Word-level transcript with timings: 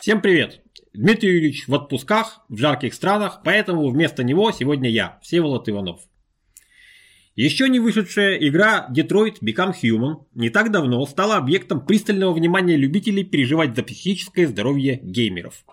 Всем 0.00 0.22
привет! 0.22 0.62
Дмитрий 0.94 1.28
Юрьевич 1.28 1.68
в 1.68 1.74
отпусках, 1.74 2.40
в 2.48 2.56
жарких 2.56 2.94
странах, 2.94 3.42
поэтому 3.44 3.86
вместо 3.90 4.24
него 4.24 4.50
сегодня 4.50 4.88
я, 4.88 5.18
Всеволод 5.22 5.68
Иванов. 5.68 6.00
Еще 7.36 7.68
не 7.68 7.80
вышедшая 7.80 8.36
игра 8.36 8.88
Detroit 8.90 9.40
Become 9.42 9.74
Human 9.82 10.24
не 10.34 10.48
так 10.48 10.70
давно 10.70 11.04
стала 11.04 11.36
объектом 11.36 11.84
пристального 11.84 12.32
внимания 12.32 12.78
любителей 12.78 13.24
переживать 13.24 13.76
за 13.76 13.82
психическое 13.82 14.46
здоровье 14.46 15.00
геймеров. 15.02 15.66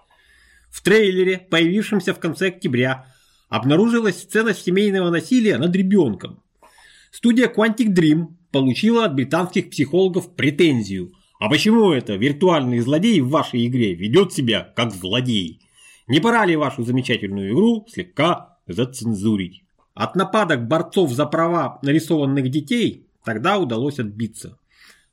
В 0.70 0.84
трейлере, 0.84 1.48
появившемся 1.49 2.13
в 2.13 2.20
конце 2.20 2.48
октября, 2.48 3.05
обнаружилась 3.48 4.21
сцена 4.21 4.53
семейного 4.53 5.09
насилия 5.09 5.57
над 5.57 5.73
ребенком. 5.73 6.44
Студия 7.12 7.48
Quantic 7.48 7.95
Dream 7.95 8.34
получила 8.52 9.05
от 9.05 9.16
британских 9.16 9.70
психологов 9.70 10.35
претензию. 10.35 11.13
А 11.40 11.50
почему 11.50 11.91
это 11.91 12.16
виртуальный 12.16 12.80
злодей 12.80 13.22
в 13.22 13.30
вашей 13.30 13.68
игре 13.68 13.94
ведет 13.94 14.34
себя 14.34 14.73
как 14.76 14.91
злодей? 14.91 15.60
Не 16.08 16.20
пора 16.20 16.46
ли 16.46 16.55
вашу 16.55 16.84
замечательную 16.84 17.52
игру 17.52 17.86
слегка 17.88 18.58
зацензурить? 18.66 19.63
От 19.94 20.16
нападок 20.16 20.68
борцов 20.68 21.12
за 21.12 21.26
права 21.26 21.80
нарисованных 21.84 22.50
детей 22.50 23.08
тогда 23.23 23.60
удалось 23.60 24.00
отбиться. 24.00 24.58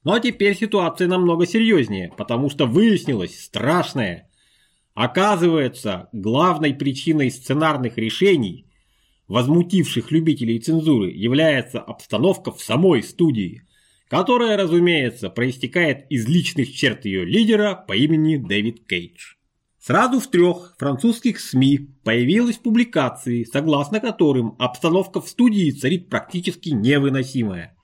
Но 0.02 0.18
теперь 0.18 0.56
ситуация 0.56 1.08
намного 1.08 1.46
серьезнее, 1.46 2.12
потому 2.16 2.48
что 2.48 2.66
выяснилось 2.66 3.42
страшное. 3.42 4.30
Оказывается, 4.94 6.08
главной 6.12 6.74
причиной 6.74 7.30
сценарных 7.30 7.98
решений, 7.98 8.66
возмутивших 9.28 10.10
любителей 10.10 10.58
цензуры, 10.58 11.10
является 11.10 11.80
обстановка 11.80 12.52
в 12.52 12.62
самой 12.62 13.02
студии, 13.02 13.62
которая, 14.14 14.56
разумеется, 14.56 15.28
проистекает 15.28 16.06
из 16.08 16.28
личных 16.28 16.72
черт 16.72 17.04
ее 17.04 17.24
лидера 17.24 17.74
по 17.74 17.96
имени 17.96 18.36
Дэвид 18.36 18.86
Кейдж. 18.86 19.34
Сразу 19.80 20.20
в 20.20 20.28
трех 20.28 20.76
французских 20.78 21.40
СМИ 21.40 21.88
появилась 22.04 22.58
публикации, 22.58 23.42
согласно 23.42 23.98
которым 23.98 24.54
обстановка 24.60 25.20
в 25.20 25.28
студии 25.28 25.72
царит 25.72 26.10
практически 26.10 26.68
невыносимая. 26.68 27.76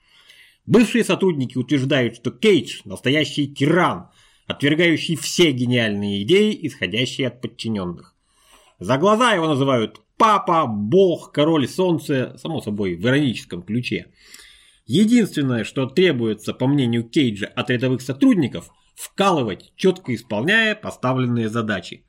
Бывшие 0.67 1.03
сотрудники 1.03 1.59
утверждают, 1.59 2.15
что 2.15 2.31
Кейдж– 2.31 2.83
настоящий 2.85 3.53
тиран, 3.53 4.11
отвергающий 4.47 5.17
все 5.17 5.51
гениальные 5.51 6.23
идеи, 6.23 6.57
исходящие 6.63 7.27
от 7.27 7.41
подчиненных. 7.41 8.15
За 8.79 8.99
глаза 8.99 9.33
его 9.33 9.49
называют 9.49 10.01
«папа», 10.17 10.67
«бог», 10.69 11.33
«король 11.33 11.67
солнца», 11.67 12.37
само 12.41 12.61
собой, 12.61 12.95
в 12.95 13.05
ироническом 13.05 13.63
ключе. 13.63 14.13
Единственное, 14.93 15.63
что 15.63 15.87
требуется, 15.87 16.53
по 16.53 16.67
мнению 16.67 17.05
Кейджа, 17.05 17.47
от 17.47 17.71
рядовых 17.71 18.03
сотрудников– 18.03 18.71
вкалывать, 18.97 19.73
четко 19.77 20.13
исполняя 20.17 20.75
поставленные 20.75 21.49
задачи. 21.49 22.05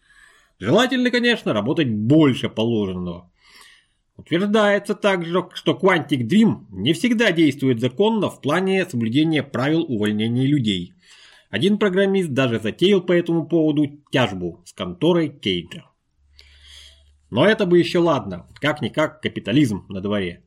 Желательно, 0.58 1.12
конечно, 1.12 1.54
работать 1.54 1.92
больше 1.92 2.50
положенного. 2.50 3.32
Утверждается 4.18 4.96
также, 4.96 5.48
что 5.54 5.80
Quantic 5.80 6.28
Dream 6.28 6.66
не 6.72 6.94
всегда 6.94 7.32
действует 7.32 7.80
законно 7.80 8.32
в 8.32 8.42
плане 8.42 8.84
соблюдения 8.88 9.44
правил 9.44 9.84
увольнения 9.84 10.48
людей. 10.48 10.96
Один 11.52 11.78
программист 11.78 12.30
даже 12.30 12.60
затеял 12.60 13.02
по 13.02 13.12
этому 13.12 13.46
поводу 13.46 14.02
тяжбу 14.12 14.60
с 14.66 14.74
конторой 14.74 15.30
Кейджа. 15.30 15.86
Но 17.30 17.46
это 17.46 17.68
бы 17.68 17.78
еще 17.78 18.00
ладно, 18.00 18.48
как-никак 18.56 19.22
капитализм 19.22 19.86
на 19.88 20.02
дворе. 20.02 20.42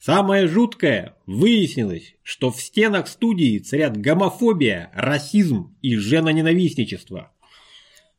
Самое 0.00 0.48
жуткое, 0.48 1.14
выяснилось, 1.26 2.14
что 2.22 2.50
в 2.50 2.58
стенах 2.58 3.06
студии 3.06 3.58
царят 3.58 3.98
гомофобия, 3.98 4.90
расизм 4.94 5.76
и 5.82 5.94
женоненавистничество. 5.94 7.30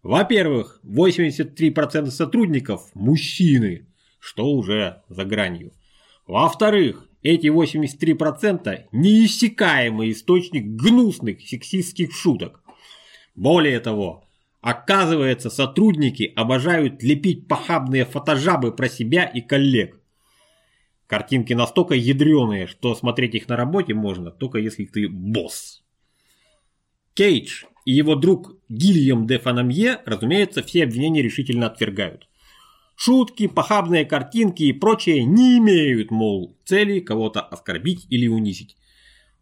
Во-первых, 0.04 0.80
83% 0.84 2.12
сотрудников– 2.12 2.92
мужчины, 2.94 3.88
что 4.20 4.46
уже 4.46 5.02
за 5.10 5.26
гранью. 5.26 5.74
Во-вторых, 6.28 7.08
эти 7.24 7.48
83%– 7.48 8.84
неиссякаемый 8.92 10.12
источник 10.12 10.64
гнусных 10.64 11.42
сексистских 11.42 12.14
шуток. 12.14 12.62
Более 13.34 13.80
того, 13.80 14.28
оказывается, 14.62 15.50
сотрудники 15.50 16.32
обожают 16.36 17.02
лепить 17.02 17.48
похабные 17.48 18.06
фотожабы 18.06 18.72
про 18.72 18.88
себя 18.88 19.26
и 19.26 19.42
коллег. 19.42 20.01
Картинки 21.12 21.52
настолько 21.52 21.94
ядреные, 21.94 22.68
что 22.68 22.96
смотреть 22.96 23.36
их 23.36 23.50
на 23.50 23.58
работе 23.58 23.94
можно, 23.94 24.32
только 24.32 24.60
если 24.60 24.86
ты 24.86 25.10
босс. 25.10 25.84
Кейдж 27.16 27.66
и 27.84 27.92
его 27.92 28.16
друг 28.16 28.56
Гильям 28.70 29.28
де 29.28 29.38
Фанамье, 29.38 30.00
разумеется, 30.06 30.64
все 30.64 30.86
обвинения 30.86 31.22
решительно 31.22 31.68
отвергают. 31.68 32.30
Шутки, 32.96 33.48
похабные 33.48 34.06
картинки 34.06 34.64
и 34.64 34.72
прочее 34.72 35.26
не 35.26 35.58
имеют, 35.58 36.12
мол, 36.12 36.58
цели 36.64 37.02
кого-то 37.02 37.42
оскорбить 37.42 38.08
или 38.10 38.28
унизить. 38.28 38.78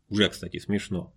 Уже, 0.09 0.27
кстати, 0.27 0.57
смешно. 0.57 1.13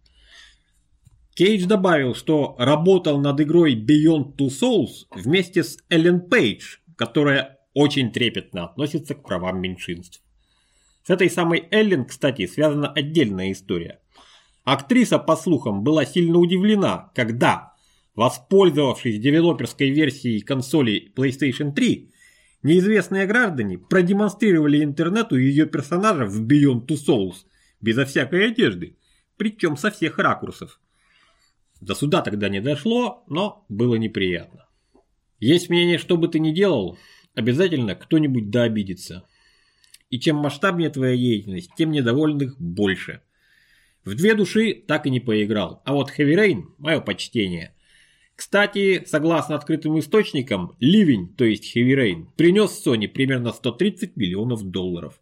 Кейдж 1.34 1.64
добавил, 1.64 2.14
что 2.14 2.56
работал 2.58 3.18
над 3.18 3.40
игрой 3.40 3.74
Beyond 3.74 4.36
Two 4.36 4.48
Souls 4.48 5.06
вместе 5.12 5.64
с 5.64 5.78
Эллен 5.88 6.20
Пейдж, 6.20 6.76
которая 6.96 7.58
очень 7.72 8.12
трепетно 8.12 8.66
относится 8.66 9.14
к 9.14 9.22
правам 9.22 9.58
меньшинств. 9.58 10.22
С 11.04 11.10
этой 11.10 11.28
самой 11.30 11.66
Эллен, 11.70 12.04
кстати, 12.04 12.46
связана 12.46 12.88
отдельная 12.88 13.52
история. 13.52 14.00
Актриса, 14.64 15.18
по 15.18 15.34
слухам, 15.36 15.82
была 15.82 16.04
сильно 16.04 16.38
удивлена, 16.38 17.10
когда, 17.14 17.72
воспользовавшись 18.14 19.18
девелоперской 19.18 19.90
версией 19.90 20.40
консоли 20.40 21.12
PlayStation 21.16 21.72
3, 21.72 22.10
неизвестные 22.62 23.26
граждане 23.26 23.78
продемонстрировали 23.78 24.84
интернету 24.84 25.36
ее 25.36 25.66
персонажа 25.66 26.26
в 26.26 26.46
Beyond 26.46 26.86
Two 26.86 26.96
Souls 26.96 27.44
безо 27.80 28.04
всякой 28.04 28.48
одежды, 28.48 28.96
причем 29.36 29.76
со 29.76 29.90
всех 29.90 30.18
ракурсов. 30.18 30.80
До 31.80 31.96
суда 31.96 32.22
тогда 32.22 32.48
не 32.48 32.60
дошло, 32.60 33.24
но 33.26 33.66
было 33.68 33.96
неприятно. 33.96 34.68
Есть 35.40 35.68
мнение, 35.68 35.98
что 35.98 36.16
бы 36.16 36.28
ты 36.28 36.38
ни 36.38 36.52
делал, 36.52 36.96
обязательно 37.34 37.96
кто-нибудь 37.96 38.50
да 38.50 38.62
обидится. 38.62 39.26
И 40.12 40.20
чем 40.20 40.36
масштабнее 40.36 40.90
твоя 40.90 41.16
деятельность, 41.16 41.70
тем 41.74 41.90
недовольных 41.90 42.60
больше. 42.60 43.22
В 44.04 44.14
две 44.14 44.34
души 44.34 44.74
так 44.74 45.06
и 45.06 45.10
не 45.10 45.20
поиграл. 45.20 45.80
А 45.86 45.94
вот 45.94 46.10
Rain– 46.18 46.64
мое 46.78 47.00
почтение. 47.00 47.74
Кстати, 48.36 49.04
согласно 49.06 49.54
открытым 49.54 49.98
источникам, 49.98 50.76
Ливень, 50.80 51.34
то 51.34 51.46
есть 51.46 51.74
Rain, 51.74 52.26
принес 52.36 52.82
Sony 52.86 53.08
примерно 53.08 53.52
130 53.52 54.14
миллионов 54.18 54.62
долларов. 54.70 55.18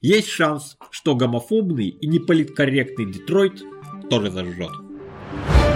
Есть 0.00 0.28
шанс, 0.28 0.78
что 0.90 1.14
гомофобный 1.14 1.88
и 1.88 2.06
неполиткорректный 2.06 3.12
Детройт 3.12 3.62
тоже 4.08 4.30
зажжет. 4.30 4.72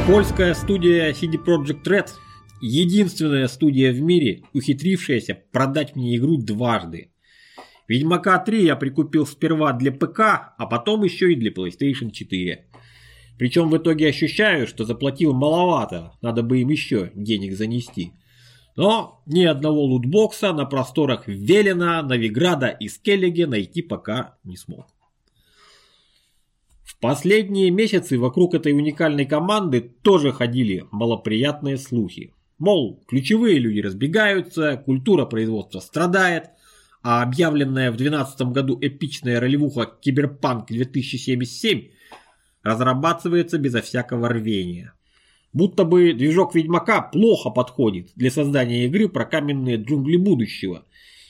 Польская 0.06 0.54
студия 0.54 1.12
CD 1.12 1.34
Projekt 1.34 1.84
Red– 1.84 2.08
единственная 2.62 3.48
студия 3.48 3.92
в 3.92 4.00
мире, 4.00 4.44
ухитрившаяся 4.54 5.38
продать 5.52 5.94
мне 5.94 6.16
игру 6.16 6.38
дважды– 6.38 7.10
Ведьмака 7.88 8.38
3 8.38 8.64
я 8.64 8.76
прикупил 8.76 9.26
сперва 9.26 9.72
для 9.72 9.92
ПК, 9.92 10.20
а 10.58 10.66
потом 10.70 11.04
еще 11.04 11.32
и 11.32 11.36
для 11.36 11.50
PlayStation 11.50 12.10
4. 12.10 12.66
Причем 13.38 13.68
в 13.68 13.76
итоге 13.76 14.08
ощущаю, 14.08 14.66
что 14.66 14.84
заплатил 14.84 15.32
маловато, 15.32 16.12
надо 16.22 16.42
бы 16.42 16.60
им 16.60 16.70
еще 16.70 17.10
денег 17.14 17.56
занести. 17.56 18.12
Но 18.76 19.22
ни 19.26 19.44
одного 19.44 19.84
лутбокса 19.84 20.52
на 20.52 20.64
просторах 20.64 21.28
Велена, 21.28 22.02
Новиграда 22.02 22.68
и 22.68 22.88
Скеллиге 22.88 23.46
найти 23.46 23.82
пока 23.82 24.36
не 24.44 24.56
смог. 24.56 24.86
В 26.82 26.98
последние 27.00 27.70
месяцы 27.70 28.18
вокруг 28.18 28.54
этой 28.54 28.72
уникальной 28.72 29.26
команды 29.26 29.80
тоже 29.80 30.32
ходили 30.32 30.86
малоприятные 30.90 31.76
слухи. 31.76 32.32
Мол, 32.58 33.02
ключевые 33.06 33.58
люди 33.58 33.80
разбегаются, 33.80 34.76
культура 34.76 35.26
производства 35.26 35.80
страдает, 35.80 36.50
а 37.04 37.22
объявленная 37.22 37.92
в 37.92 37.96
2012 37.98 38.40
году 38.52 38.78
эпичная 38.80 39.38
ролевуха 39.38 39.84
Киберпанк 39.84 40.68
2077 40.68 41.90
разрабатывается 42.62 43.58
безо 43.58 43.82
всякого 43.82 44.30
рвения. 44.30 44.94
Будто 45.52 45.84
бы 45.84 46.14
движок 46.14 46.54
Ведьмака 46.54 47.02
плохо 47.02 47.50
подходит 47.50 48.08
для 48.16 48.30
создания 48.30 48.86
игры 48.86 49.10
про 49.10 49.26
каменные 49.26 49.76
джунгли 49.76 50.16
будущего, 50.16 50.86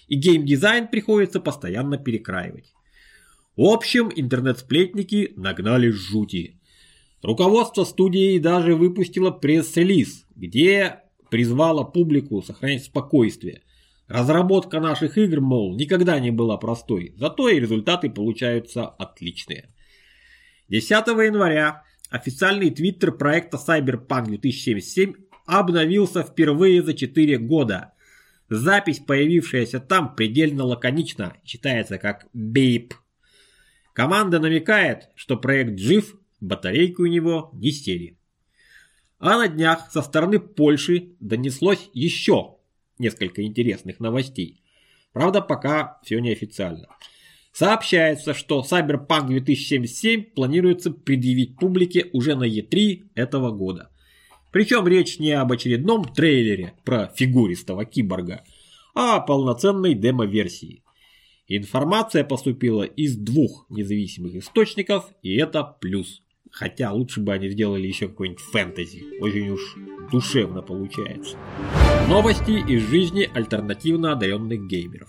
и 0.06 0.14
геймдизайн 0.14 0.86
приходится 0.86 1.40
постоянно 1.40 1.98
перекраивать. 1.98 2.72
В 3.56 3.64
общем, 3.64 4.12
интернет-сплетники 4.14 5.32
нагнали 5.34 5.90
жути. 5.90 6.60
Руководство 7.20 7.82
студии 7.82 8.38
даже 8.38 8.76
выпустило 8.76 9.32
пресс-релиз, 9.32 10.24
где 10.36 11.00
призвало 11.30 11.82
публику 11.82 12.42
сохранять 12.42 12.84
спокойствие– 12.84 13.62
Разработка 14.08 14.80
наших 14.80 15.16
игр, 15.16 15.40
мол, 15.40 15.76
никогда 15.76 16.20
не 16.20 16.30
была 16.30 16.58
простой, 16.58 17.14
зато 17.16 17.48
и 17.48 17.58
результаты 17.58 18.10
получаются 18.10 18.86
отличные. 18.86 19.70
10 20.68 20.90
января 20.90 21.84
официальный 22.10 22.70
твиттер 22.70 23.12
проекта 23.12 23.56
Cyberpunk 23.56 24.26
2077 24.26 25.14
обновился 25.46 26.22
впервые 26.22 26.82
за 26.82 26.92
4 26.94 27.38
года. 27.38 27.92
Запись, 28.50 29.00
появившаяся 29.00 29.80
там, 29.80 30.14
предельно 30.14 30.64
лаконична, 30.64 31.38
читается 31.44 31.98
как 31.98 32.26
«бейп». 32.34 32.94
Команда 33.94 34.38
намекает, 34.38 35.08
что 35.14 35.36
проект 35.36 35.78
жив, 35.78 36.16
батарейку 36.40 37.02
у 37.02 37.06
него 37.06 37.50
не 37.54 37.70
стели. 37.70 38.18
А 39.18 39.38
на 39.38 39.48
днях 39.48 39.90
со 39.90 40.02
стороны 40.02 40.40
Польши 40.40 41.14
донеслось 41.20 41.88
еще 41.94 42.56
несколько 42.98 43.42
интересных 43.42 44.00
новостей. 44.00 44.62
Правда, 45.12 45.40
пока 45.40 46.00
все 46.02 46.18
неофициально. 46.18 46.88
Сообщается, 47.52 48.34
что 48.34 48.64
Cyberpunk 48.68 49.28
2077 49.28 50.24
планируется 50.34 50.90
предъявить 50.90 51.56
публике 51.56 52.10
уже 52.12 52.34
на 52.34 52.48
E3 52.48 53.10
этого 53.14 53.52
года. 53.52 53.90
Причем 54.50 54.88
речь 54.88 55.20
не 55.20 55.30
об 55.32 55.52
очередном 55.52 56.04
трейлере 56.04 56.74
про 56.84 57.06
фигуристого 57.14 57.84
киборга, 57.84 58.42
а 58.94 59.16
о 59.16 59.20
полноценной 59.20 59.94
демо-версии. 59.94 60.82
Информация 61.46 62.24
поступила 62.24 62.82
из 62.82 63.16
двух 63.16 63.66
независимых 63.68 64.34
источников, 64.34 65.12
и 65.22 65.36
это 65.36 65.62
плюс. 65.62 66.23
Хотя 66.54 66.92
лучше 66.92 67.20
бы 67.20 67.32
они 67.32 67.48
сделали 67.48 67.88
еще 67.88 68.06
какой-нибудь 68.06 68.40
фэнтези. 68.40 69.02
Очень 69.20 69.48
уж 69.48 69.76
душевно 70.12 70.62
получается. 70.62 71.36
Новости 72.08 72.52
из 72.72 72.88
жизни 72.88 73.28
альтернативно 73.34 74.12
одаренных 74.12 74.64
геймеров. 74.68 75.08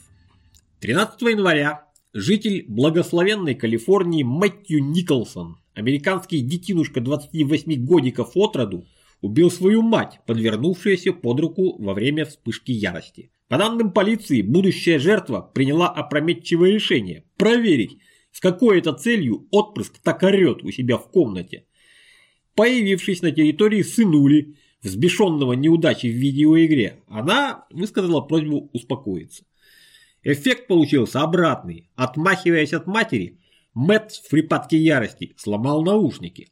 13 0.80 1.22
января 1.22 1.86
житель 2.14 2.66
благословенной 2.68 3.54
Калифорнии 3.54 4.24
Мэтью 4.24 4.84
Николсон, 4.84 5.58
американский 5.76 6.42
детинушка 6.42 7.00
28 7.00 7.86
годиков 7.86 8.32
от 8.34 8.56
роду, 8.56 8.88
убил 9.22 9.52
свою 9.52 9.84
мать, 9.84 10.22
подвернувшуюся 10.26 11.14
под 11.14 11.40
руку 11.40 11.76
во 11.78 11.94
время 11.94 12.26
вспышки 12.26 12.72
ярости. 12.72 13.30
По 13.50 13.60
данным 13.60 13.92
полиции, 13.92 14.42
будущая 14.42 14.98
жертва 14.98 15.42
приняла 15.54 15.90
опрометчивое 15.90 16.72
решение 16.72 17.24
проверить, 17.38 18.00
с 18.36 18.42
какой 18.42 18.80
это 18.80 18.92
целью 18.92 19.48
отпрыск 19.50 19.98
так 20.04 20.22
орет 20.22 20.62
у 20.62 20.70
себя 20.70 20.98
в 20.98 21.10
комнате. 21.10 21.68
Появившись 22.54 23.22
на 23.22 23.32
территории 23.32 23.82
сынули, 23.82 24.58
взбешенного 24.82 25.54
неудачей 25.54 26.12
в 26.12 26.18
видеоигре, 26.18 27.02
она 27.08 27.66
высказала 27.72 28.20
просьбу 28.20 28.70
успокоиться. 28.74 29.46
Эффект 30.22 30.68
получился 30.68 31.22
обратный. 31.22 31.90
Отмахиваясь 31.96 32.74
от 32.74 32.88
матери, 32.88 33.40
Мэтт 33.74 34.12
в 34.12 34.30
припадке 34.30 34.80
ярости 34.80 35.34
сломал 35.38 35.82
наушники. 35.82 36.50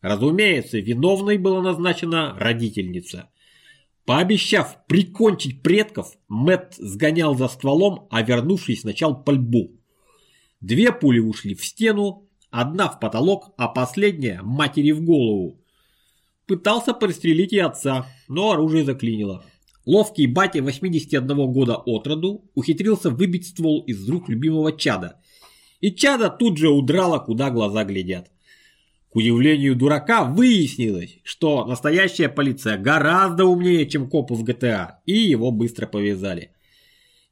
Разумеется, 0.00 0.80
виновной 0.80 1.38
была 1.38 1.62
назначена 1.62 2.34
родительница. 2.40 3.30
Пообещав 4.04 4.84
прикончить 4.88 5.62
предков, 5.62 6.18
Мэтт 6.26 6.74
сгонял 6.74 7.36
за 7.36 7.46
стволом, 7.46 8.08
а 8.10 8.22
вернувшись, 8.22 8.82
начал 8.82 9.14
пальбу. 9.14 9.78
Две 10.64 10.92
пули 10.92 11.18
ушли 11.18 11.54
в 11.54 11.62
стену, 11.62 12.26
одна 12.50 12.88
в 12.88 12.98
потолок, 12.98 13.52
а 13.58 13.68
последняя 13.68 14.40
матери 14.42 14.92
в 14.92 15.04
голову. 15.04 15.60
Пытался 16.46 16.94
пристрелить 16.94 17.52
и 17.52 17.58
отца, 17.58 18.06
но 18.28 18.52
оружие 18.52 18.82
заклинило. 18.82 19.44
Ловкий 19.84 20.26
батя 20.26 20.62
81 20.62 21.52
года 21.52 21.76
от 21.76 22.06
роду 22.06 22.50
ухитрился 22.54 23.10
выбить 23.10 23.46
ствол 23.48 23.82
из 23.82 24.08
рук 24.08 24.30
любимого 24.30 24.72
чада. 24.72 25.20
И 25.80 25.92
чада 25.92 26.30
тут 26.30 26.56
же 26.56 26.70
удрало, 26.70 27.18
куда 27.18 27.50
глаза 27.50 27.84
глядят. 27.84 28.30
К 29.10 29.16
удивлению 29.16 29.76
дурака 29.76 30.24
выяснилось, 30.24 31.18
что 31.24 31.66
настоящая 31.66 32.30
полиция 32.30 32.78
гораздо 32.78 33.44
умнее, 33.44 33.86
чем 33.86 34.08
копы 34.08 34.32
в 34.32 34.42
ГТА, 34.42 35.02
и 35.04 35.12
его 35.12 35.50
быстро 35.50 35.86
повязали. 35.86 36.53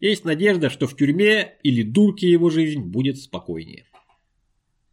Есть 0.02 0.24
надежда, 0.24 0.68
что 0.68 0.88
в 0.88 0.96
тюрьме 0.96 1.54
или 1.62 1.84
дурке 1.84 2.28
его 2.28 2.50
жизнь 2.50 2.80
будет 2.80 3.18
спокойнее. 3.18 3.86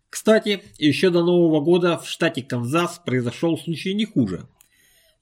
Кстати, 0.08 0.62
еще 0.78 1.10
до 1.10 1.24
Нового 1.24 1.62
года 1.62 1.98
в 1.98 2.08
штате 2.08 2.44
Канзас 2.44 3.02
произошел 3.04 3.58
случай 3.58 3.96
не 3.96 4.06
хуже. 4.06 4.48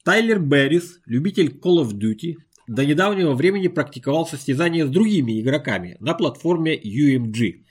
Тайлер 0.03 0.39
Беррис, 0.39 0.99
любитель 1.05 1.57
Call 1.57 1.81
of 1.81 1.93
Duty, 1.93 2.35
до 2.67 2.85
недавнего 2.85 3.33
времени 3.33 3.69
практиковал 3.69 4.27
состязания 4.27 4.85
с 4.85 4.89
другими 4.89 5.39
игроками 5.39 5.95
на 6.01 6.13
платформе 6.13 6.77
UMG. 6.77 7.63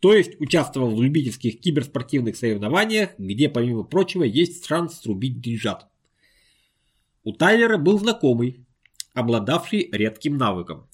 То 0.00 0.12
есть 0.12 0.38
участвовал 0.38 0.94
в 0.94 1.02
любительских 1.02 1.58
киберспортивных 1.58 2.36
соревнованиях, 2.36 3.12
где 3.16 3.48
помимо 3.48 3.84
прочего 3.84 4.24
есть 4.24 4.66
шанс 4.66 5.00
срубить 5.00 5.40
деньжат. 5.40 5.86
У 7.24 7.32
Тайлера 7.32 7.78
был 7.78 7.98
знакомый, 7.98 8.66
обладавший 9.14 9.88
редким 9.90 10.36
навыком. 10.36 10.86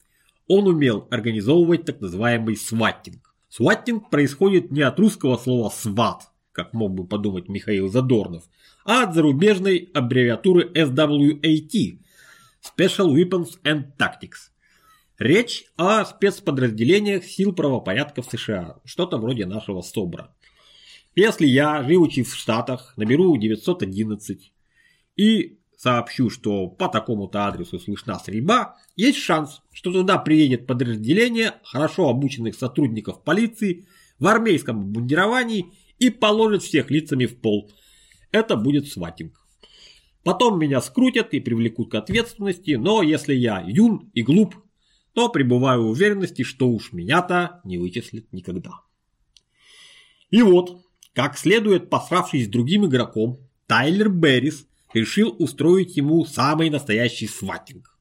Он 0.54 0.66
умел 0.66 1.08
организовывать 1.10 1.86
так 1.86 2.02
называемый 2.02 2.58
сваттинг. 2.58 3.34
Сваттинг 3.48 4.10
происходит 4.10 4.70
не 4.70 4.82
от 4.82 4.98
русского 4.98 5.38
слова 5.38 5.70
«сват», 5.70 6.30
как 6.52 6.74
мог 6.74 6.92
бы 6.92 7.06
подумать 7.06 7.48
Михаил 7.48 7.88
Задорнов, 7.88 8.44
а 8.84 9.04
от 9.04 9.14
зарубежной 9.14 9.88
аббревиатуры 9.94 10.70
SWAT– 10.74 12.00
Special 12.76 13.14
Weapons 13.14 13.62
and 13.64 13.96
Tactics. 13.98 14.50
Речь 15.18 15.64
о 15.78 16.04
спецподразделениях 16.04 17.24
сил 17.24 17.54
правопорядка 17.54 18.20
в 18.20 18.26
США, 18.26 18.76
что-то 18.84 19.16
вроде 19.16 19.46
нашего 19.46 19.80
СОБРа. 19.80 20.34
Если 21.14 21.46
я, 21.46 21.82
живучи 21.82 22.24
в 22.24 22.34
Штатах, 22.34 22.92
наберу 22.98 23.38
911 23.38 24.52
и 25.16 25.61
сообщу, 25.82 26.30
что 26.30 26.68
по 26.68 26.88
такому-то 26.88 27.48
адресу 27.48 27.80
слышна 27.80 28.16
стрельба, 28.16 28.76
есть 28.94 29.18
шанс, 29.18 29.62
что 29.72 29.90
туда 29.90 30.16
приедет 30.16 30.64
подразделение 30.64 31.54
хорошо 31.64 32.08
обученных 32.08 32.54
сотрудников 32.54 33.24
полиции 33.24 33.88
в 34.20 34.28
армейском 34.28 34.78
обмундировании 34.78 35.72
и 35.98 36.10
положит 36.10 36.62
всех 36.62 36.88
лицами 36.90 37.26
в 37.26 37.40
пол. 37.40 37.68
Это 38.30 38.54
будет 38.56 38.86
сватинг. 38.86 39.44
Потом 40.22 40.60
меня 40.60 40.80
скрутят 40.80 41.34
и 41.34 41.40
привлекут 41.40 41.90
к 41.90 41.96
ответственности, 41.96 42.72
но 42.72 43.02
если 43.02 43.34
я 43.34 43.60
юн 43.66 44.08
и 44.14 44.22
глуп, 44.22 44.54
то 45.14 45.30
пребываю 45.30 45.82
в 45.82 45.90
уверенности, 45.90 46.42
что 46.42 46.68
уж 46.68 46.92
меня-то 46.92 47.60
не 47.64 47.78
вычислят 47.78 48.32
никогда. 48.32 48.70
И 50.30 50.42
вот, 50.42 50.80
как 51.12 51.36
следует 51.36 51.90
посравшись 51.90 52.46
с 52.46 52.48
другим 52.48 52.86
игроком, 52.86 53.40
Тайлер 53.66 54.10
Беррис 54.10 54.68
решил 54.94 55.34
устроить 55.38 55.96
ему 55.96 56.24
самый 56.24 56.70
настоящий 56.70 57.26
сватинг. 57.26 57.96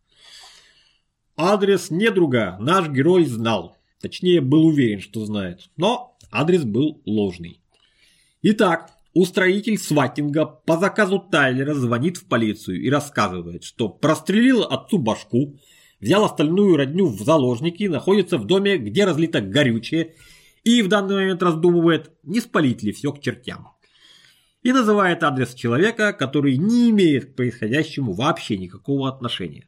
Адрес 1.38 1.90
недруга 1.90 2.58
наш 2.60 2.90
герой 2.90 3.26
знал, 3.26 3.78
точнее 4.00 4.42
был 4.42 4.66
уверен, 4.66 5.00
что 5.00 5.26
знает, 5.26 5.70
но 5.78 6.18
адрес 6.32 6.64
был 6.64 7.02
ложный. 7.06 7.62
Итак, 8.44 8.92
устроитель 9.14 9.78
сватинга 9.78 10.46
по 10.46 10.78
заказу 10.78 11.20
Тайлера 11.20 11.74
звонит 11.74 12.18
в 12.18 12.26
полицию 12.26 12.82
и 12.82 12.90
рассказывает, 12.90 13.64
что 13.64 13.90
прострелил 13.90 14.64
отцу 14.64 14.98
башку, 14.98 15.60
взял 16.00 16.26
остальную 16.26 16.76
родню 16.76 17.08
в 17.08 17.22
заложники, 17.22 17.86
находится 17.86 18.38
в 18.38 18.46
доме, 18.46 18.78
где 18.78 19.06
разлито 19.06 19.42
горючее, 19.42 20.16
и 20.64 20.82
в 20.82 20.90
данный 20.90 21.16
момент 21.16 21.42
раздумывает, 21.42 22.12
не 22.24 22.40
спалить 22.40 22.84
ли 22.84 22.92
все 22.92 23.12
к 23.12 23.22
чертям 23.22 23.72
и 24.64 24.72
называет 24.72 25.24
адрес 25.24 25.54
человека, 25.54 26.14
который 26.14 26.58
не 26.58 26.90
имеет 26.92 27.32
к 27.32 27.36
происходящему 27.36 28.14
вообще 28.14 28.58
никакого 28.58 29.10
отношения. 29.10 29.68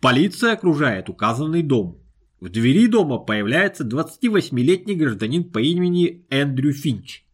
Полиция 0.00 0.52
окружает 0.52 1.08
указанный 1.08 1.62
дом. 1.62 2.00
В 2.40 2.48
двери 2.50 2.86
дома 2.86 3.18
появляется 3.18 3.84
28-летний 3.84 4.94
гражданин 4.94 5.44
по 5.50 5.58
имени 5.58 6.24
Эндрю 6.30 6.72
Финч. 6.72 7.24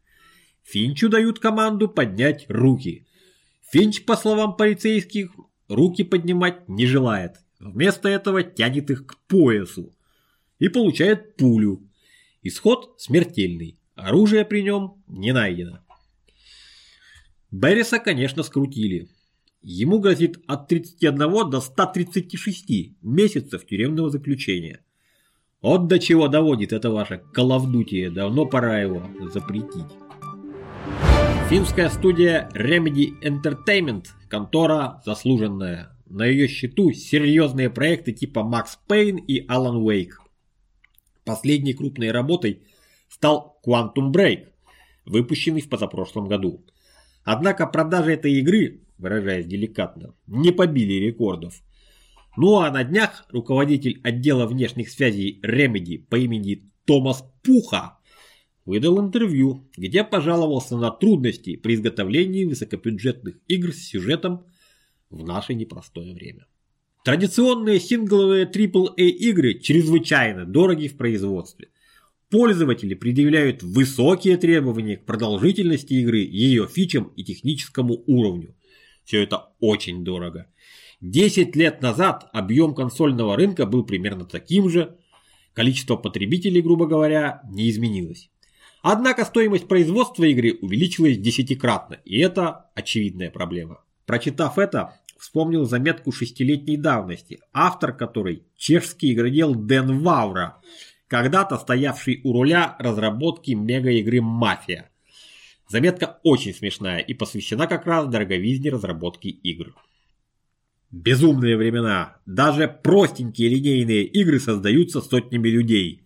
Финчу 0.62 1.10
дают 1.10 1.40
команду 1.40 1.88
поднять 1.88 2.46
руки. 2.48 3.06
Финч, 3.70 4.04
по 4.04 4.16
словам 4.16 4.56
полицейских, 4.56 5.30
руки 5.68 6.04
поднимать 6.04 6.68
не 6.68 6.86
желает. 6.86 7.36
Вместо 7.60 8.08
этого 8.08 8.42
тянет 8.42 8.90
их 8.90 9.06
к 9.06 9.16
поясу 9.26 9.94
и 10.58 10.68
получает 10.68 11.36
пулю. 11.36 11.86
Исход 12.42 12.94
смертельный. 12.98 13.78
Оружие 13.94 14.44
при 14.44 14.62
нем 14.62 15.02
не 15.06 15.32
найдено. 15.32 15.83
Берриса, 17.54 18.00
конечно, 18.00 18.42
скрутили. 18.42 19.10
Ему 19.62 20.00
грозит 20.00 20.42
от 20.48 20.66
31 20.66 21.50
до 21.50 21.60
136 21.60 22.96
месяцев 23.00 23.64
тюремного 23.64 24.10
заключения. 24.10 24.80
Вот 25.62 25.86
до 25.86 26.00
чего 26.00 26.26
доводит 26.26 26.72
это 26.72 26.90
ваше 26.90 27.22
коловдутие, 27.32 28.10
давно 28.10 28.44
пора 28.44 28.80
его 28.80 29.04
запретить. 29.32 29.86
Финская 31.48 31.90
студия 31.90 32.50
Remedy 32.54 33.12
Entertainment, 33.22 34.06
контора 34.28 35.00
заслуженная. 35.06 35.96
На 36.06 36.26
ее 36.26 36.48
счету 36.48 36.90
серьезные 36.90 37.70
проекты 37.70 38.12
типа 38.12 38.40
Max 38.40 38.78
Payne 38.88 39.20
и 39.28 39.46
Alan 39.46 39.80
Wake. 39.80 40.14
Последней 41.24 41.74
крупной 41.74 42.10
работой 42.10 42.64
стал 43.08 43.60
Quantum 43.64 44.12
Break, 44.12 44.48
выпущенный 45.06 45.60
в 45.60 45.68
позапрошлом 45.68 46.26
году. 46.26 46.64
Однако 47.24 47.66
продажи 47.66 48.12
этой 48.12 48.34
игры 48.34 48.84
выражаясь 48.98 49.46
деликатно, 49.46 50.14
не 50.26 50.52
побили 50.52 50.94
рекордов. 50.94 51.62
Ну 52.36 52.58
а 52.58 52.70
на 52.70 52.84
днях 52.84 53.26
руководитель 53.30 54.00
отдела 54.02 54.46
внешних 54.46 54.90
связей 54.90 55.40
Remedy 55.44 55.98
по 55.98 56.16
имени 56.16 56.70
Томас 56.84 57.24
Пуха 57.42 57.98
выдал 58.64 59.00
интервью, 59.00 59.68
где 59.76 60.04
пожаловался 60.04 60.76
на 60.76 60.90
трудности 60.90 61.56
при 61.56 61.74
изготовлении 61.74 62.44
высокобюджетных 62.44 63.36
игр 63.46 63.72
с 63.72 63.88
сюжетом 63.88 64.46
в 65.10 65.24
наше 65.24 65.54
непростое 65.54 66.14
время. 66.14 66.46
Традиционные 67.04 67.78
сингловые 67.78 68.46
AAA 68.46 69.08
игры 69.08 69.58
чрезвычайно 69.58 70.46
дороги 70.46 70.88
в 70.88 70.96
производстве. 70.96 71.68
Пользователи 72.34 72.94
предъявляют 72.94 73.62
высокие 73.62 74.36
требования 74.36 74.96
к 74.96 75.04
продолжительности 75.04 75.94
игры, 75.94 76.18
ее 76.18 76.66
фичам 76.66 77.12
и 77.14 77.22
техническому 77.22 78.02
уровню. 78.08 78.56
Все 79.04 79.22
это 79.22 79.52
очень 79.60 80.02
дорого. 80.02 80.48
10 81.00 81.54
лет 81.54 81.80
назад 81.80 82.28
объем 82.32 82.74
консольного 82.74 83.36
рынка 83.36 83.66
был 83.66 83.84
примерно 83.84 84.24
таким 84.24 84.68
же, 84.68 84.96
количество 85.52 85.94
потребителей, 85.94 86.60
грубо 86.60 86.88
говоря, 86.88 87.40
не 87.48 87.70
изменилось. 87.70 88.30
Однако 88.82 89.24
стоимость 89.24 89.68
производства 89.68 90.24
игры 90.24 90.58
увеличилась 90.60 91.16
десятикратно, 91.16 92.00
и 92.04 92.18
это 92.18 92.68
очевидная 92.74 93.30
проблема. 93.30 93.84
Прочитав 94.06 94.58
это, 94.58 95.00
вспомнил 95.20 95.66
заметку 95.66 96.10
шестилетней 96.10 96.78
давности, 96.78 97.38
автор 97.52 97.96
которой 97.96 98.42
чешский 98.56 99.12
игродел 99.12 99.54
Дэн 99.54 100.00
Ваура, 100.00 100.60
когда-то 101.14 101.58
стоявший 101.58 102.20
у 102.24 102.32
руля 102.32 102.74
разработки 102.80 103.52
мега-игры 103.52 104.20
«Мафия». 104.20 104.90
Заметка 105.68 106.18
очень 106.24 106.52
смешная 106.52 106.98
и 106.98 107.14
посвящена 107.14 107.68
как 107.68 107.86
раз 107.86 108.08
дороговизне 108.08 108.70
разработки 108.70 109.28
игр. 109.28 109.76
Безумные 110.90 111.56
времена. 111.56 112.16
Даже 112.26 112.66
простенькие 112.66 113.48
линейные 113.48 114.02
игры 114.06 114.40
создаются 114.40 115.00
сотнями 115.00 115.46
людей. 115.50 116.02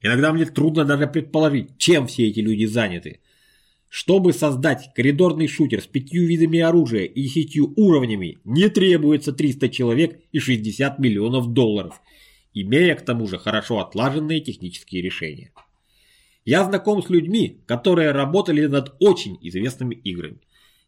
Иногда 0.00 0.32
мне 0.32 0.44
трудно 0.44 0.84
даже 0.84 1.08
предположить, 1.08 1.76
чем 1.76 2.06
все 2.06 2.28
эти 2.28 2.38
люди 2.38 2.66
заняты. 2.66 3.22
Чтобы 3.88 4.32
создать 4.32 4.94
коридорный 4.94 5.48
шутер 5.48 5.82
с 5.82 5.86
пятью 5.88 6.28
видами 6.28 6.60
оружия 6.60 7.06
и 7.06 7.22
десятью 7.22 7.72
уровнями, 7.74 8.38
не 8.44 8.68
требуется 8.68 9.32
300 9.32 9.68
человек 9.70 10.20
и 10.30 10.38
60 10.38 11.00
миллионов 11.00 11.52
долларов, 11.52 12.00
имея 12.54 12.94
к 12.94 13.04
тому 13.04 13.26
же 13.26 13.38
хорошо 13.38 13.80
отлаженные 13.80 14.40
технические 14.40 15.02
решения. 15.02 15.52
Я 16.44 16.64
знаком 16.64 17.02
с 17.02 17.10
людьми, 17.10 17.62
которые 17.66 18.12
работали 18.12 18.66
над 18.66 18.94
очень 19.00 19.38
известными 19.40 19.94
играми. 19.94 20.40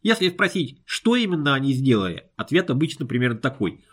Если 0.03 0.29
спросить, 0.29 0.81
что 0.85 1.15
именно 1.15 1.55
они 1.55 1.73
сделали, 1.73 2.25
ответ 2.35 2.69
обычно 2.69 3.05
примерно 3.05 3.39
такой. 3.39 3.83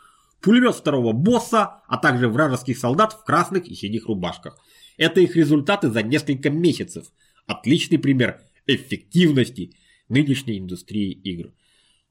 Пулемет 0.40 0.74
второго 0.74 1.12
босса, 1.12 1.82
а 1.88 1.96
также 1.96 2.28
вражеских 2.28 2.78
солдат 2.78 3.14
в 3.14 3.24
красных 3.24 3.66
и 3.66 3.74
синих 3.74 4.06
рубашках. 4.06 4.58
Это 4.98 5.20
их 5.20 5.34
результаты 5.36 5.90
за 5.90 6.02
несколько 6.02 6.50
месяцев. 6.50 7.06
Отличный 7.46 7.98
пример 7.98 8.42
эффективности 8.66 9.72
нынешней 10.08 10.58
индустрии 10.58 11.10
игр. 11.10 11.52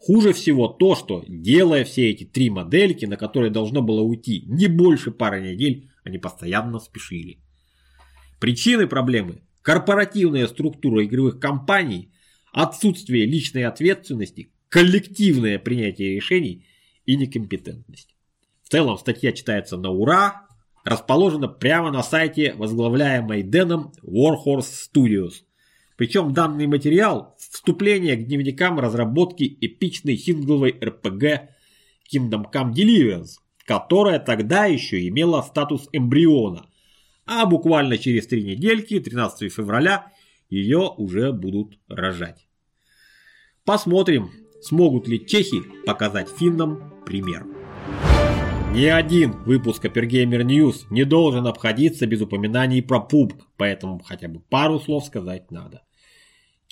Хуже 0.05 0.33
всего 0.33 0.67
то, 0.67 0.95
что, 0.95 1.23
делая 1.29 1.85
все 1.85 2.09
эти 2.09 2.25
три 2.25 2.49
модельки, 2.49 3.05
на 3.05 3.15
которые 3.15 3.51
должно 3.51 3.81
было 3.81 4.01
уйти 4.01 4.43
не 4.47 4.67
больше 4.67 5.11
пары 5.11 5.39
недель, 5.39 5.89
они 6.03 6.17
постоянно 6.17 6.79
спешили. 6.79 7.39
Причины 8.41 8.85
проблемы– 8.85 9.43
корпоративная 9.61 10.47
структура 10.47 11.05
игровых 11.05 11.39
компаний, 11.39 12.11
отсутствие 12.51 13.25
личной 13.25 13.63
ответственности, 13.63 14.51
коллективное 14.67 15.57
принятие 15.57 16.15
решений 16.17 16.65
и 17.05 17.15
некомпетентность. 17.15 18.13
В 18.61 18.69
целом 18.71 18.97
статья 18.97 19.31
читается 19.31 19.77
на 19.77 19.89
ура, 19.89 20.47
расположена 20.83 21.47
прямо 21.47 21.91
на 21.91 22.03
сайте 22.03 22.55
возглавляемой 22.55 23.41
Дэном 23.41 23.93
Warhorse 24.03 24.67
Studios– 24.93 25.43
причем 26.03 26.33
данный 26.33 26.67
материал– 26.67 27.33
вступление 27.39 28.17
к 28.17 28.25
дневникам 28.25 28.77
разработки 28.77 29.57
эпичной 29.61 30.17
сингловой 30.17 30.71
RPG 30.71 31.47
Kingdom 32.13 32.43
Come 32.53 32.73
Deliverance, 32.73 33.37
которая 33.65 34.19
тогда 34.19 34.65
еще 34.65 35.07
имела 35.07 35.41
статус 35.43 35.87
эмбриона, 35.93 36.65
а 37.25 37.45
буквально 37.45 37.97
через 37.97 38.27
три 38.27 38.43
недельки, 38.43 38.99
13 38.99 39.49
февраля, 39.49 40.11
ее 40.49 40.93
уже 40.97 41.31
будут 41.31 41.79
рожать. 41.87 42.49
Посмотрим, 43.63 44.29
смогут 44.61 45.07
ли 45.07 45.25
чехи 45.25 45.61
показать 45.85 46.27
финнам 46.27 47.01
пример. 47.05 47.45
Ни 48.73 48.87
один 48.87 49.41
выпуск 49.43 49.85
Apergamer 49.85 50.43
News 50.43 50.81
не 50.89 51.05
должен 51.05 51.47
обходиться 51.47 52.07
без 52.07 52.19
упоминаний 52.19 52.83
про 52.83 52.97
PUBG, 52.97 53.35
поэтому 53.55 54.01
хотя 54.03 54.27
бы 54.27 54.41
пару 54.41 54.81
слов 54.81 55.05
сказать 55.05 55.49
надо. 55.49 55.81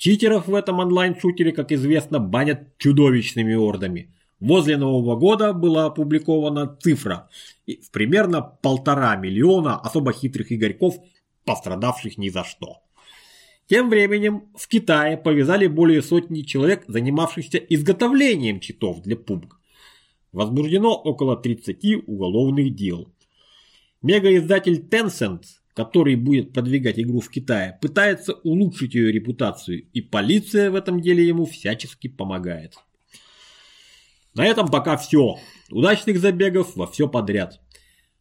Читеров 0.02 0.48
в 0.48 0.54
этом 0.56 0.80
онлайн-шутере, 0.80 1.52
как 1.52 1.70
известно, 1.70 2.18
банят 2.18 2.76
чудовищными 2.76 3.54
ордами. 3.54 4.12
Возле 4.40 4.76
Нового 4.76 5.14
года 5.14 5.52
была 5.52 5.84
опубликована 5.86 6.76
цифра 6.82 7.28
в 7.68 7.90
примерно 7.92 8.42
полтора 8.42 9.14
миллиона 9.14 9.78
особо 9.78 10.12
хитрых 10.12 10.50
игорьков, 10.50 10.96
пострадавших 11.44 12.18
ни 12.18 12.30
за 12.30 12.42
что. 12.42 12.78
Тем 13.68 13.90
временем 13.90 14.48
в 14.56 14.66
Китае 14.66 15.16
повязали 15.16 15.68
более 15.68 16.02
сотни 16.02 16.42
человек, 16.42 16.82
занимавшихся 16.88 17.58
изготовлением 17.58 18.58
читов 18.58 19.02
для 19.02 19.14
PUBG. 19.14 19.50
Возбуждено 20.32 20.96
около 20.96 21.36
30 21.36 22.08
уголовных 22.08 22.74
дел. 22.74 23.06
Мегаиздатель 24.02 24.84
Tencent, 24.84 25.44
который 25.74 26.16
будет 26.16 26.52
продвигать 26.52 26.98
игру 26.98 27.20
в 27.20 27.30
Китае, 27.30 27.78
пытается 27.80 28.34
улучшить 28.34 28.94
ее 28.94 29.10
репутацию, 29.10 29.86
и 29.92 30.00
полиция 30.00 30.70
в 30.70 30.74
этом 30.74 31.00
деле 31.00 31.26
ему 31.26 31.46
всячески 31.46 32.08
помогает. 32.08 32.74
На 34.34 34.46
этом 34.46 34.68
пока 34.68 34.96
все. 34.96 35.38
Удачных 35.70 36.18
забегов 36.18 36.76
во 36.76 36.86
все 36.86 37.08
подряд. 37.08 37.60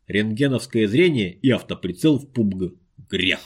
Рентгеновское 0.08 0.88
зрение 0.88 1.34
и 1.34 1.50
автоприцел 1.50 2.20
в 2.20 2.26
PUBG– 2.26 2.78
грех. 3.10 3.40